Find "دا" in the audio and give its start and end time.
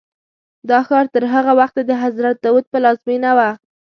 0.69-0.79